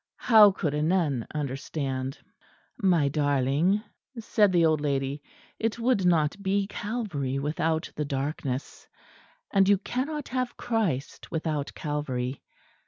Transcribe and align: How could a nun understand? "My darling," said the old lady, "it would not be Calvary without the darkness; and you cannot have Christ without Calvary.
How 0.17 0.49
could 0.51 0.73
a 0.73 0.81
nun 0.81 1.27
understand? 1.35 2.17
"My 2.81 3.07
darling," 3.07 3.83
said 4.19 4.51
the 4.51 4.65
old 4.65 4.81
lady, 4.81 5.21
"it 5.59 5.77
would 5.77 6.07
not 6.07 6.35
be 6.41 6.65
Calvary 6.65 7.37
without 7.37 7.91
the 7.95 8.03
darkness; 8.05 8.87
and 9.51 9.69
you 9.69 9.77
cannot 9.77 10.29
have 10.29 10.57
Christ 10.57 11.29
without 11.29 11.75
Calvary. 11.75 12.41